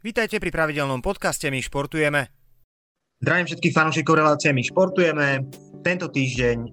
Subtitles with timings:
[0.00, 2.32] Vítajte pri pravidelnom podcaste My športujeme.
[3.20, 5.44] Zdravím všetkých fanúšikov relácie My športujeme.
[5.84, 6.68] Tento týždeň e,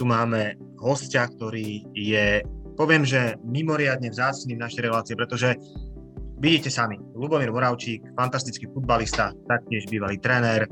[0.00, 2.40] tu máme hostia, ktorý je,
[2.80, 5.60] poviem, že mimoriadne vzácný v našej relácii, pretože
[6.40, 10.68] vidíte sami, Lubomír Moravčík, fantastický futbalista, taktiež bývalý tréner e,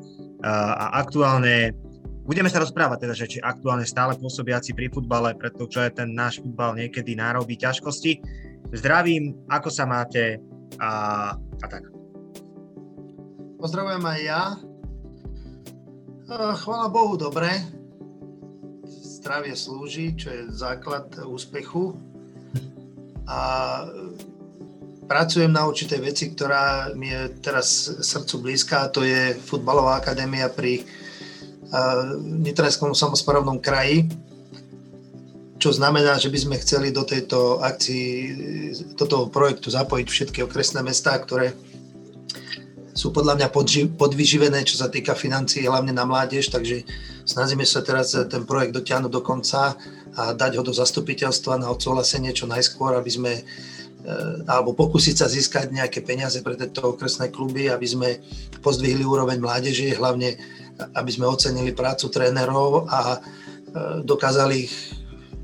[0.49, 1.77] a aktuálne
[2.25, 6.77] Budeme sa rozprávať teda, že či aktuálne stále pôsobiaci pri futbale, pretože ten náš futbal
[6.77, 8.21] niekedy nárobí ťažkosti.
[8.69, 10.37] Zdravím, ako sa máte
[10.77, 11.98] a, a tak.
[13.59, 14.43] Pozdravujem aj ja.
[16.31, 17.51] Chvála Bohu, dobre.
[18.87, 21.99] Zdravie slúži, čo je základ úspechu.
[23.27, 23.41] A
[25.11, 30.47] pracujem na určitej veci, ktorá mi je teraz srdcu blízka, a to je futbalová akadémia
[30.47, 30.87] pri
[32.23, 34.07] Nitrajskom samozprávnom kraji,
[35.59, 38.07] čo znamená, že by sme chceli do tejto akcii,
[38.95, 41.59] do toho projektu zapojiť všetky okresné mestá, ktoré
[42.99, 43.49] sú podľa mňa
[43.95, 46.83] podvyživené, čo sa týka financií, hlavne na mládež, takže
[47.23, 49.79] snažíme sa teraz ten projekt dotiahnuť do konca
[50.19, 53.43] a dať ho do zastupiteľstva na odsúhlasenie čo najskôr, aby sme e,
[54.51, 58.09] alebo pokúsiť sa získať nejaké peniaze pre tieto okresné kluby, aby sme
[58.67, 60.35] pozdvihli úroveň mládeže, hlavne
[60.99, 63.19] aby sme ocenili prácu trénerov a e,
[64.03, 64.75] dokázali ich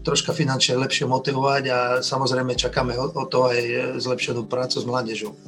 [0.03, 5.39] troška finančne lepšie motivovať a samozrejme čakáme o to aj zlepšenú prácu s mládežou.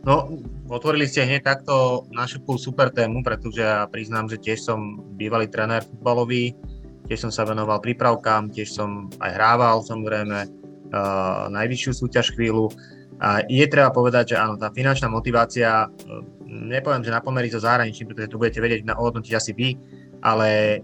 [0.00, 0.32] No,
[0.72, 5.84] otvorili ste hneď takto našu super tému, pretože ja priznám, že tiež som bývalý tréner
[5.84, 6.56] futbalový,
[7.04, 12.72] tiež som sa venoval prípravkám, tiež som aj hrával samozrejme uh, najvyššiu súťaž chvíľu.
[13.20, 17.60] A je treba povedať, že áno, tá finančná motivácia, uh, nepoviem, že na pomery so
[17.60, 19.76] zahraničím, pretože tu budete vedieť ohodnotiť asi vy,
[20.24, 20.80] ale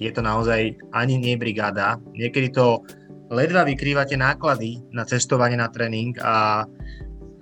[0.00, 2.00] je to naozaj ani nie brigáda.
[2.16, 2.80] Niekedy to
[3.28, 6.64] ledva vykrývate náklady na cestovanie na tréning a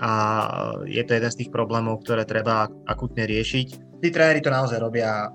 [0.02, 0.10] a
[0.82, 3.68] je to jeden z tých problémov, ktoré treba akutne riešiť.
[4.02, 5.30] Tí tréneri to naozaj robia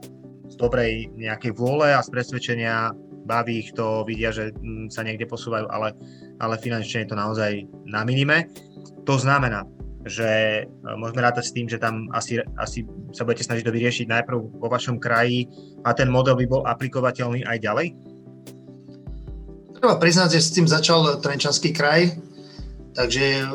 [0.51, 2.91] z dobrej nejakej vôle a z presvedčenia,
[3.23, 5.95] baví ich to, vidia, že mm, sa niekde posúvajú, ale,
[6.43, 8.51] ale finančne je to naozaj na minime.
[9.07, 9.63] To znamená,
[10.07, 14.07] že e, môžeme rátať s tým, že tam asi, asi sa budete snažiť to vyriešiť
[14.07, 15.47] najprv vo vašom kraji
[15.83, 17.87] a ten model by bol aplikovateľný aj ďalej?
[19.79, 22.15] Treba priznať, že s tým začal Trenčanský kraj,
[22.95, 23.45] takže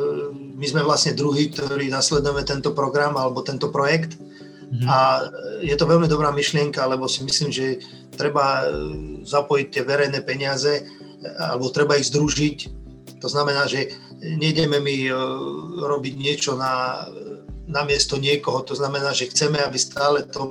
[0.53, 4.17] my sme vlastne druhý, ktorí nasledujeme tento program alebo tento projekt.
[4.73, 4.89] Mm-hmm.
[4.89, 4.97] A
[5.61, 7.81] je to veľmi dobrá myšlienka, lebo si myslím, že
[8.13, 8.73] treba e,
[9.25, 10.83] zapojiť tie verejné peniaze e,
[11.37, 12.57] alebo treba ich združiť.
[13.21, 15.11] To znamená, že nejdeme my e,
[15.77, 17.05] robiť niečo na,
[17.69, 18.65] na miesto niekoho.
[18.65, 20.49] To znamená, že chceme, aby stále tom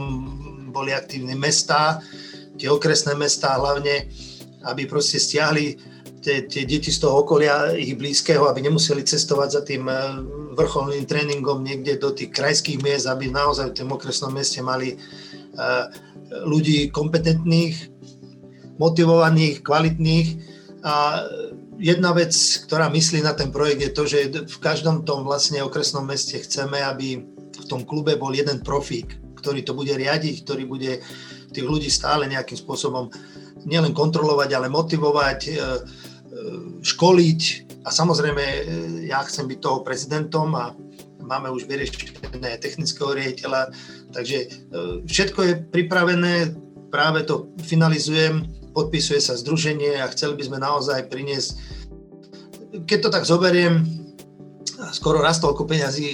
[0.70, 1.98] boli aktívne mestá,
[2.56, 4.06] tie okresné mestá hlavne,
[4.64, 5.78] aby proste stiahli
[6.22, 9.98] tie, tie deti z toho okolia, ich blízkeho, aby nemuseli cestovať za tým eh,
[10.54, 15.84] vrcholným tréningom niekde do tých krajských miest, aby naozaj v tom okresnom meste mali eh,
[16.46, 17.92] ľudí kompetentných,
[18.80, 20.28] motivovaných, kvalitných.
[20.82, 21.26] A
[21.76, 22.32] jedna vec,
[22.66, 24.18] ktorá myslí na ten projekt, je to, že
[24.48, 27.20] v každom tom vlastne okresnom meste chceme, aby
[27.52, 31.04] v tom klube bol jeden profík, ktorý to bude riadiť, ktorý bude
[31.52, 33.12] tých ľudí stále nejakým spôsobom
[33.68, 35.56] nielen kontrolovať, ale motivovať, eh,
[36.82, 37.40] školiť.
[37.82, 38.60] A samozrejme e,
[39.10, 40.74] ja chcem byť toho prezidentom a
[41.22, 43.70] máme už vyriešené technického riaditeľa,
[44.14, 44.46] takže e,
[45.06, 46.54] všetko je pripravené,
[46.90, 51.50] práve to finalizujem, podpisuje sa združenie a chceli by sme naozaj priniesť,
[52.88, 53.84] keď to tak zoberiem,
[54.96, 56.08] skoro raz toľko peňazí,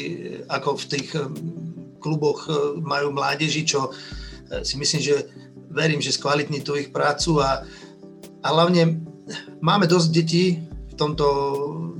[0.48, 1.28] ako v tých e,
[1.98, 2.46] kluboch
[2.78, 3.90] majú mládeži, čo
[4.62, 5.28] si myslím, že
[5.68, 7.66] verím, že skvalitní tú ich prácu a,
[8.40, 9.02] a hlavne
[9.60, 11.26] máme dosť detí v tomto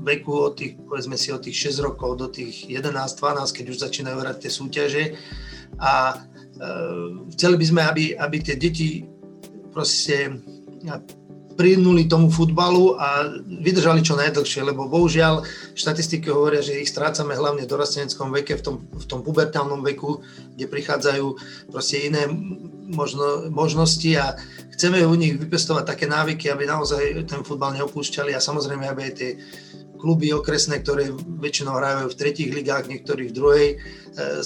[0.03, 4.16] veku od tých, povedzme si, od tých 6 rokov do tých 11-12, keď už začínajú
[4.19, 5.05] hrať tie súťaže.
[5.78, 6.67] A e,
[7.37, 9.06] chceli by sme, aby, aby tie deti
[9.71, 10.41] proste
[11.59, 15.43] prinuli tomu futbalu a vydržali čo najdlhšie, lebo bohužiaľ
[15.75, 20.23] štatistiky hovoria, že ich strácame hlavne v dorasteneckom veke, v tom, v tom pubertálnom veku,
[20.55, 21.26] kde prichádzajú
[21.75, 22.31] proste iné
[22.88, 24.35] možno, možnosti a
[24.73, 29.14] chceme u nich vypestovať také návyky, aby naozaj ten futbal neopúšťali a samozrejme, aby aj
[29.14, 29.31] tie
[29.99, 31.11] kluby okresné, ktoré
[31.43, 33.76] väčšinou hrajú v tretích ligách, niektorí v druhej, e,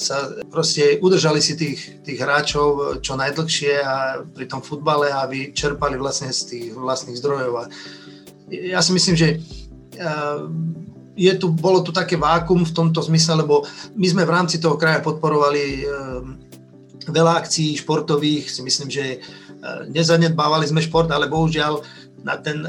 [0.00, 6.00] sa proste udržali si tých, tých hráčov čo najdlhšie a pri tom futbale, aby čerpali
[6.00, 7.52] vlastne z tých vlastných zdrojov.
[7.60, 7.64] A
[8.48, 9.36] ja si myslím, že e,
[11.12, 14.80] je tu, bolo tu také vákum v tomto zmysle, lebo my sme v rámci toho
[14.80, 15.84] kraja podporovali e,
[17.08, 19.04] veľa akcií športových, si myslím, že
[19.90, 21.82] nezanedbávali sme šport, ale bohužiaľ
[22.22, 22.62] na ten,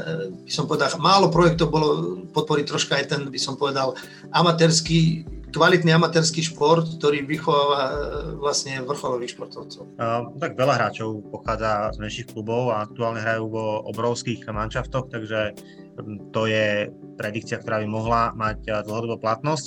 [0.46, 1.88] by som povedal, málo projektov bolo
[2.34, 3.94] podporiť troška aj ten, by som povedal,
[4.34, 5.22] amatérsky
[5.54, 7.94] kvalitný amatérsky šport, ktorý vychováva e,
[8.42, 9.86] vlastne vrcholových športovcov.
[9.94, 15.54] Uh, tak veľa hráčov pochádza z menších klubov a aktuálne hrajú vo obrovských manšaftoch, takže
[16.34, 19.64] to je predikcia, ktorá by mohla mať dlhodobú platnosť.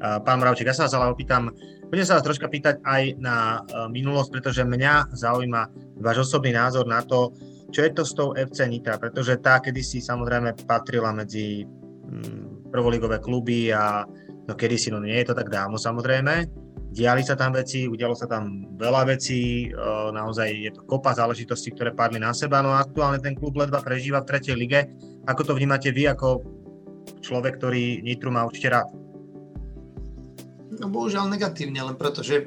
[0.00, 1.52] Uh, pán Mravček, ja sa vás ale opýtam,
[1.88, 5.62] budem sa vás troška pýtať aj na uh, minulosť, pretože mňa zaujíma
[6.00, 7.32] váš osobný názor na to,
[7.70, 13.20] čo je to s tou FC Nitra, pretože tá kedysi samozrejme patrila medzi um, prvoligové
[13.22, 14.04] kluby a
[14.50, 16.42] No kedysi, no nie je to tak dávno samozrejme,
[16.90, 19.70] diali sa tam veci, udialo sa tam veľa vecí,
[20.10, 24.26] naozaj je to kopa záležitostí, ktoré padli na seba, no aktuálne ten klub ledva prežíva
[24.26, 24.90] v tretej lige.
[25.28, 26.44] Ako to vnímate vy ako
[27.20, 28.88] človek, ktorý Nitru má určite rád?
[30.80, 32.46] No bohužiaľ negatívne, len preto, že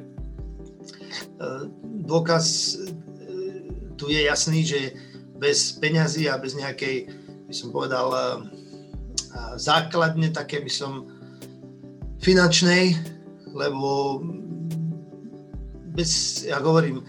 [2.02, 2.76] dôkaz e,
[3.94, 4.80] tu je jasný, že
[5.38, 7.10] bez peňazí a bez nejakej,
[7.46, 8.10] by som povedal,
[9.56, 11.10] základne také by som
[12.22, 12.96] finančnej,
[13.54, 14.22] lebo
[15.94, 17.04] bez, ja hovorím,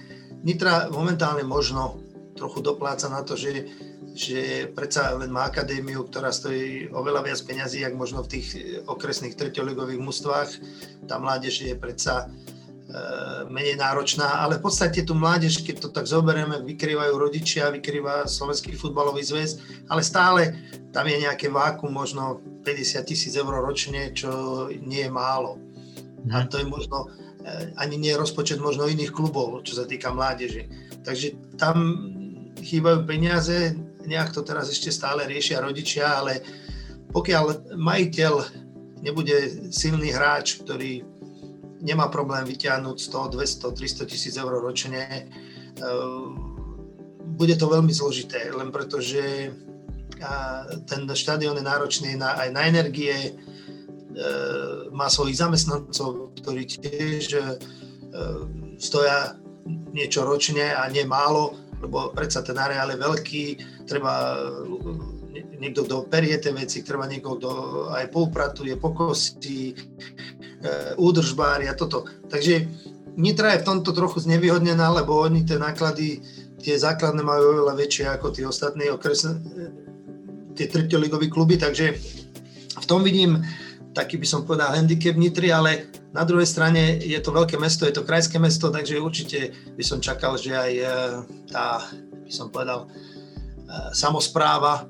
[0.46, 1.98] Nitra momentálne možno
[2.38, 3.66] trochu dopláca na to, že,
[4.16, 8.48] že predsa len má akadémiu, ktorá stojí oveľa viac peňazí, jak možno v tých
[8.88, 10.50] okresných treťoligových mústvách.
[11.04, 12.28] Tá mládež je predsa e,
[13.52, 18.80] menej náročná, ale v podstate tú mládež, keď to tak zoberieme, vykrývajú rodičia, vykrýva Slovenský
[18.80, 19.60] futbalový zväz,
[19.92, 20.56] ale stále
[20.96, 24.32] tam je nejaké vákum, možno 50 tisíc eur ročne, čo
[24.80, 25.60] nie je málo.
[26.32, 27.12] A to je možno,
[27.44, 30.72] eh, ani nie je rozpočet možno iných klubov, čo sa týka mládeže.
[31.04, 32.00] Takže tam
[32.64, 36.42] chýbajú peniaze, nejak to teraz ešte stále riešia rodičia, ale
[37.12, 38.34] pokiaľ majiteľ
[39.02, 41.06] nebude silný hráč, ktorý
[41.86, 46.24] nemá problém vyťahnuť 100, 200, 300 tisíc eur ročne, eh,
[47.36, 49.52] bude to veľmi zložité, len pretože
[50.24, 53.32] a ten štadión je náročný aj na energie, e,
[54.96, 57.36] má svojich zamestnancov, ktorí tiež
[58.80, 59.36] stoja
[59.92, 63.46] niečo ročne a nie málo, lebo predsa ten areál je veľký,
[63.90, 64.40] treba
[65.60, 67.52] niekto, kto perie tie veci, treba niekoho, kto
[67.92, 69.76] aj poupratuje, pokosí, e,
[70.96, 72.08] údržbári a toto.
[72.32, 72.68] Takže
[73.16, 76.20] Nitra je v tomto trochu znevýhodnená, lebo oni tie náklady,
[76.60, 79.40] tie základné majú oveľa väčšie ako tí ostatní okresné,
[80.56, 81.96] tie treťoligové kluby, takže
[82.76, 83.40] v tom vidím
[83.96, 87.92] taký by som povedal handicap Nitry, ale na druhej strane je to veľké mesto, je
[87.92, 90.86] to krajské mesto, takže určite by som čakal, že aj e,
[91.52, 91.84] tá,
[92.24, 94.88] by som povedal, e, samozpráva,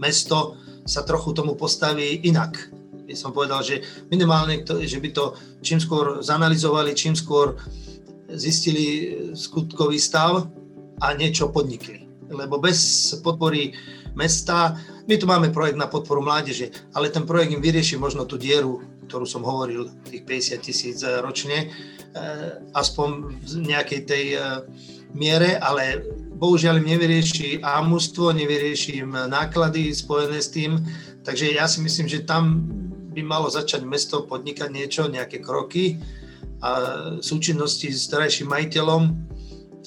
[0.00, 0.56] mesto
[0.88, 2.72] sa trochu tomu postaví inak.
[3.04, 7.60] By som povedal, že minimálne, že by to čím skôr zanalizovali, čím skôr
[8.32, 10.48] zistili skutkový stav
[11.04, 12.08] a niečo podnikli.
[12.32, 13.76] Lebo bez podpory
[14.16, 14.74] mesta.
[15.06, 18.82] My tu máme projekt na podporu mládeže, ale ten projekt im vyrieši možno tú dieru,
[19.06, 24.42] ktorú som hovoril, tých 50 tisíc eh, ročne, eh, aspoň v nejakej tej eh,
[25.14, 26.02] miere, ale
[26.36, 30.76] bohužiaľ im nevyrieši ámustvo, nevyrieši im náklady spojené s tým,
[31.24, 32.68] takže ja si myslím, že tam
[33.16, 35.96] by malo začať mesto podnikať niečo, nejaké kroky
[36.60, 36.72] a
[37.24, 39.02] súčinnosti s starejším majiteľom,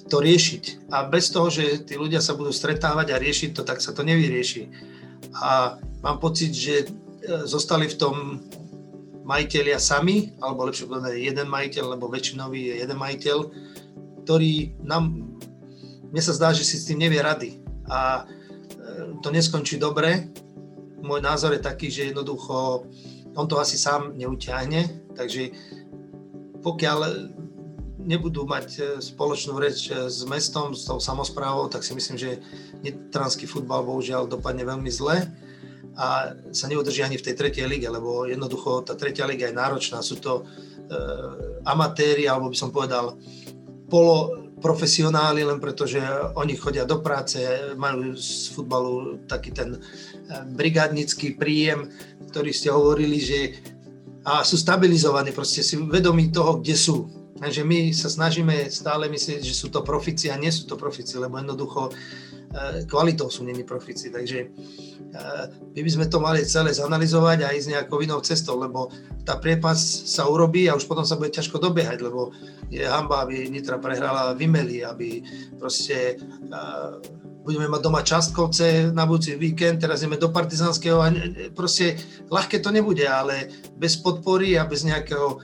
[0.10, 0.90] to riešiť.
[0.90, 4.02] A bez toho, že tí ľudia sa budú stretávať a riešiť to, tak sa to
[4.02, 4.66] nevyrieši.
[5.38, 6.90] A mám pocit, že
[7.46, 8.16] zostali v tom
[9.30, 13.38] majiteľia sami, alebo lepšie povedané jeden majiteľ, lebo väčšinový je jeden majiteľ,
[14.26, 15.22] ktorý nám,
[16.10, 17.62] mne sa zdá, že si s tým nevie rady.
[17.86, 20.34] A e, to neskončí dobre.
[21.06, 22.90] Môj názor je taký, že jednoducho
[23.38, 25.54] on to asi sám neutiahne, takže
[26.66, 27.00] pokiaľ
[28.02, 32.42] nebudú mať e, spoločnú reč e, s mestom, s tou samozprávou, tak si myslím, že
[32.82, 35.30] nitranský futbal bohužiaľ dopadne veľmi zle
[35.98, 40.04] a sa neudrží ani v tej tretej lige, lebo jednoducho tá tretia liga je náročná.
[40.04, 40.44] Sú to e,
[41.66, 43.18] amatéri, alebo by som povedal
[43.90, 46.00] polo profesionáli, len pretože
[46.36, 47.40] oni chodia do práce,
[47.80, 49.80] majú z futbalu taký ten e,
[50.56, 51.90] brigádnický príjem,
[52.30, 53.40] ktorý ste hovorili, že
[54.30, 57.08] a sú stabilizovaní, proste si vedomí toho, kde sú
[57.40, 61.16] Takže my sa snažíme stále myslieť, že sú to profici a nie sú to profici,
[61.16, 61.92] lebo jednoducho e,
[62.84, 64.12] kvalitou sú nimi profici.
[64.12, 64.48] Takže e,
[65.72, 68.92] my by sme to mali celé zanalizovať a ísť nejakou inou cestou, lebo
[69.24, 72.36] tá priepas sa urobí a už potom sa bude ťažko dobiehať, lebo
[72.68, 75.24] je hamba, aby Nitra prehrala Vimeli, aby
[75.56, 76.60] proste e,
[77.50, 81.08] budeme mať doma častkovce na budúci víkend, teraz ideme do Partizanského a
[81.56, 81.96] proste
[82.28, 83.48] ľahké to nebude, ale
[83.80, 85.40] bez podpory a bez nejakého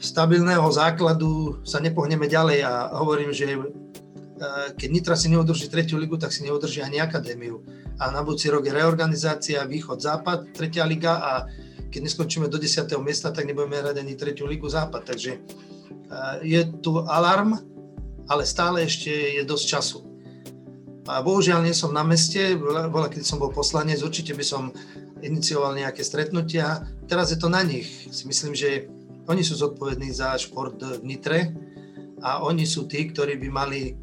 [0.00, 3.58] stabilného základu sa nepohneme ďalej a hovorím, že e,
[4.74, 7.60] keď Nitra si neudrží tretiu ligu, tak si neudrží ani akadémiu.
[8.00, 11.32] a na budúci rok je reorganizácia Východ-Západ, tretia liga a
[11.92, 12.88] keď neskončíme do 10.
[13.04, 15.04] miesta, tak nebudeme hrať ani tretiu ligu Západ.
[15.04, 15.36] Takže
[16.42, 17.58] je tu alarm,
[18.30, 19.98] ale stále ešte je dosť času.
[21.10, 24.70] A bohužiaľ nie som na meste, bola, keď som bol poslanec, určite by som
[25.20, 26.86] inicioval nejaké stretnutia.
[27.10, 28.06] Teraz je to na nich.
[28.14, 28.86] Si myslím, že
[29.30, 31.54] oni sú zodpovední za šport v Nitre
[32.20, 33.94] a oni sú tí, ktorí by mali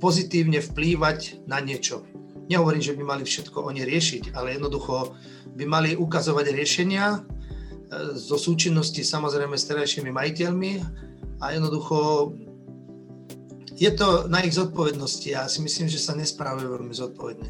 [0.00, 2.08] pozitívne vplývať na niečo.
[2.48, 5.14] Nehovorím, že by mali všetko oni riešiť, ale jednoducho
[5.54, 7.18] by mali ukazovať riešenia e,
[8.18, 10.72] zo súčinnosti samozrejme s terajšími majiteľmi
[11.38, 12.32] a jednoducho
[13.78, 17.48] je to na ich zodpovednosti ja si myslím, že sa nesprávajú veľmi zodpovedne.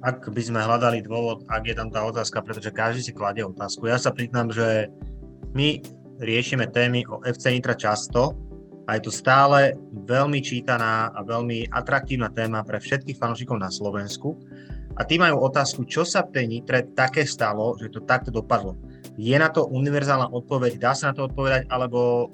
[0.00, 3.84] Ak by sme hľadali dôvod, ak je tam tá otázka, pretože každý si kladie otázku.
[3.84, 4.88] Ja sa priznám, že
[5.52, 5.84] my
[6.24, 8.32] riešime témy o FC Nitra často,
[8.90, 14.34] a je to stále veľmi čítaná a veľmi atraktívna téma pre všetkých fanúšikov na Slovensku.
[14.98, 18.74] A tí majú otázku, čo sa v tej Nitre také stalo, že to takto dopadlo.
[19.14, 22.26] Je na to univerzálna odpoveď, dá sa na to odpovedať, alebo,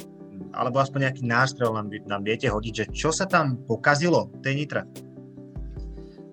[0.57, 4.55] alebo aspoň nejaký nástroj nám, nám viete hodiť, že čo sa tam pokazilo v tej
[4.57, 4.83] Nitre?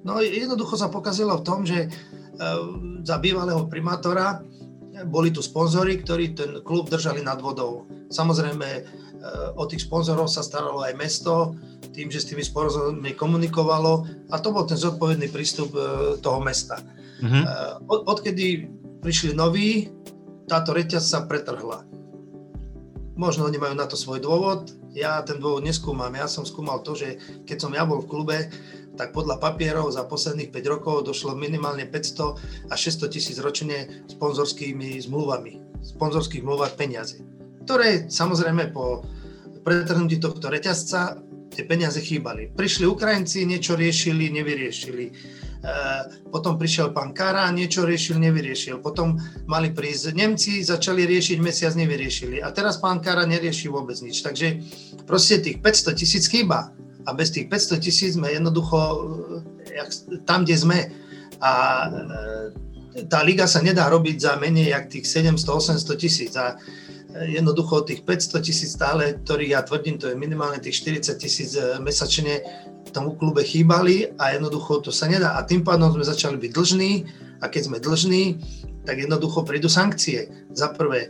[0.03, 1.89] No jednoducho sa pokazilo v tom, že e,
[3.03, 4.43] za bývalého primátora
[5.07, 7.88] boli tu sponzory, ktorí ten klub držali nad vodou.
[8.13, 8.67] Samozrejme,
[9.24, 11.55] Eh, o tých sponzorov sa staralo aj mesto,
[11.95, 16.83] tým, že s tými sponzormi komunikovalo a to bol ten zodpovedný prístup eh, toho mesta.
[17.88, 18.67] Od, odkedy
[19.00, 19.88] prišli noví,
[20.43, 21.88] táto reťaz sa pretrhla.
[23.15, 26.13] Možno oni majú na to svoj dôvod, ja ten dôvod neskúmam.
[26.13, 28.38] Ja som skúmal to, že keď som ja bol v klube,
[28.93, 35.01] tak podľa papierov za posledných 5 rokov došlo minimálne 500 až 600 tisíc ročne sponzorskými
[35.01, 37.33] zmluvami, sponzorských zmluvách peniazy
[37.63, 39.07] ktoré samozrejme po
[39.63, 41.15] pretrhnutí tohto reťazca
[41.47, 42.51] tie peniaze chýbali.
[42.51, 45.05] Prišli Ukrajinci, niečo riešili, nevyriešili.
[45.63, 45.72] E,
[46.27, 48.84] potom prišiel pán Kara, niečo riešil, nevyriešil.
[48.84, 49.15] Potom
[49.48, 52.43] mali prísť Nemci, začali riešiť, mesiac nevyriešili.
[52.43, 54.20] A teraz pán Kara nerieši vôbec nič.
[54.20, 54.60] Takže
[55.08, 56.75] proste tých 500 tisíc chýba.
[57.08, 58.79] A bez tých 500 tisíc sme jednoducho
[59.72, 60.79] e, tam, kde sme.
[61.39, 61.51] A
[61.88, 66.36] e, tá liga sa nedá robiť za menej jak tých 700-800 tisíc.
[66.36, 66.60] A
[67.24, 72.43] jednoducho tých 500 tisíc stále, ktorých ja tvrdím, to je minimálne tých 40 tisíc mesačne
[72.93, 75.35] tomu klube chýbali a jednoducho to sa nedá.
[75.35, 76.91] A tým pádom sme začali byť dlžní
[77.41, 78.23] a keď sme dlžní,
[78.85, 80.29] tak jednoducho prídu sankcie.
[80.53, 81.09] Za prvé, e,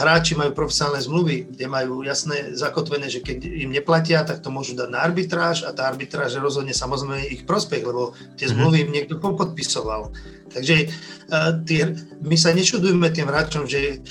[0.00, 4.74] hráči majú profesionálne zmluvy, kde majú jasné zakotvené, že keď im neplatia, tak to môžu
[4.74, 8.52] dať na arbitráž a tá arbitráž rozhodne samozrejme ich prospech, lebo tie mhm.
[8.56, 10.10] zmluvy im niekto podpisoval.
[10.50, 10.86] Takže e,
[11.68, 11.94] tie,
[12.24, 14.02] my sa nečudujeme tým hráčom, že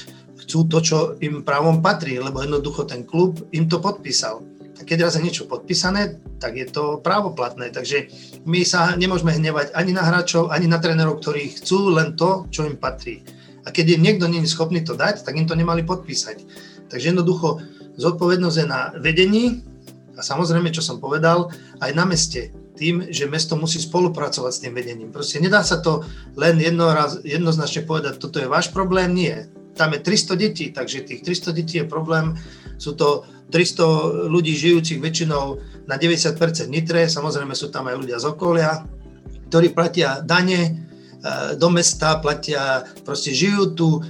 [0.43, 4.43] chcú to, čo im právom patrí, lebo jednoducho ten klub im to podpísal.
[4.73, 7.69] Keď raz je niečo podpísané, tak je to právoplatné.
[7.69, 8.09] Takže
[8.49, 12.65] my sa nemôžeme hnevať ani na hráčov, ani na trénerov, ktorí chcú len to, čo
[12.65, 13.21] im patrí.
[13.63, 16.43] A keď im niekto nie je schopný to dať, tak im to nemali podpísať.
[16.89, 17.63] Takže jednoducho
[17.95, 19.63] zodpovednosť je na vedení
[20.17, 24.73] a samozrejme, čo som povedal, aj na meste tým, že mesto musí spolupracovať s tým
[24.73, 25.13] vedením.
[25.13, 26.01] Proste nedá sa to
[26.33, 31.21] len jednoraz, jednoznačne povedať, toto je váš problém, nie tam je 300 detí, takže tých
[31.25, 32.37] 300 detí je problém.
[32.77, 36.37] Sú to 300 ľudí žijúcich väčšinou na 90%
[36.69, 38.85] Nitre, samozrejme sú tam aj ľudia z okolia,
[39.51, 40.71] ktorí platia dane e,
[41.59, 44.01] do mesta, platia, proste žijú tu, e,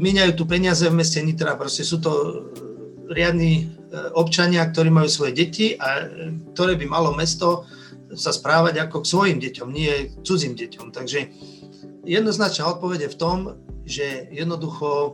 [0.00, 2.12] míňajú tu peniaze v meste Nitra, proste sú to
[3.12, 3.64] riadni e,
[4.16, 6.08] občania, ktorí majú svoje deti a
[6.56, 7.68] ktoré by malo mesto
[8.14, 10.94] sa správať ako k svojim deťom, nie cudzím deťom.
[10.94, 11.18] Takže
[12.06, 13.38] jednoznačná odpoveď je v tom,
[13.82, 15.12] že jednoducho e,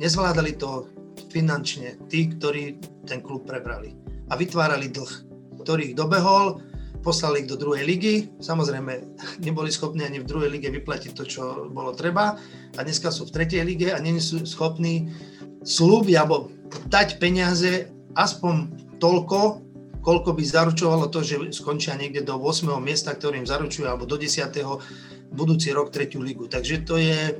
[0.00, 0.88] nezvládali to
[1.28, 3.92] finančne tí, ktorí ten klub prebrali
[4.32, 5.12] a vytvárali dlh,
[5.60, 6.64] ktorý ich dobehol,
[7.04, 8.92] poslali ich do druhej ligy, samozrejme
[9.46, 12.40] neboli schopní ani v druhej lige vyplatiť to, čo bolo treba
[12.74, 15.12] a dneska sú v tretej lige a nie sú schopní
[15.64, 16.48] slúbiť alebo
[16.88, 19.64] dať peniaze aspoň toľko,
[20.04, 22.68] koľko by zaručovalo to, že skončia niekde do 8.
[22.80, 24.52] miesta, ktorým zaručuje, alebo do 10.
[25.34, 26.46] budúci rok tretiu ligu.
[26.46, 27.34] Takže to je,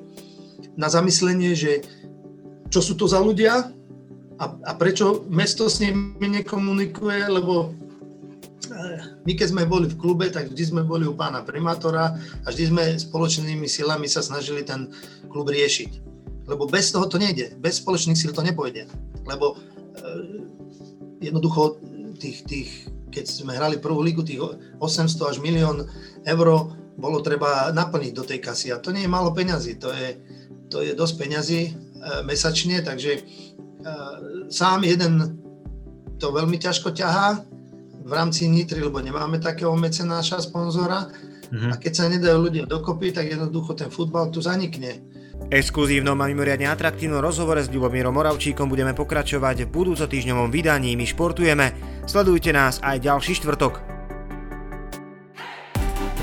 [0.75, 1.87] na zamyslenie, že
[2.71, 3.71] čo sú to za ľudia
[4.39, 7.71] a, a prečo mesto s nimi nekomunikuje, lebo
[8.67, 12.47] eh, my keď sme boli v klube, tak vždy sme boli u pána primátora a
[12.51, 14.91] vždy sme spoločnými silami sa snažili ten
[15.31, 16.15] klub riešiť.
[16.51, 18.85] Lebo bez toho to nejde, bez spoločných síl to nepôjde.
[19.25, 20.05] Lebo e,
[21.25, 21.81] jednoducho
[22.21, 22.71] tých, tých,
[23.09, 24.45] keď sme hrali prvú ligu, tých
[24.77, 25.89] 800 až milión
[26.29, 30.09] eur bolo treba naplniť do tej kasy a to nie je málo peňazí, to je,
[30.71, 31.73] to je dosť peňazí e,
[32.23, 33.23] mesačne, takže e,
[34.49, 35.43] sám jeden
[36.19, 37.43] to veľmi ťažko ťahá.
[38.05, 41.09] v rámci Nitry, lebo nemáme takého mecenáša, sponzora.
[41.09, 41.73] Uh-huh.
[41.73, 45.01] A keď sa nedajú ľudia dokopy, tak jednoducho ten futbal tu zanikne.
[45.49, 51.09] Exkluzívnom a mimoriadne atraktívnom rozhovore s Ľubomírom Moravčíkom budeme pokračovať v budúco týždňovom vydaní My
[51.09, 51.73] športujeme.
[52.05, 53.94] Sledujte nás aj ďalší štvrtok.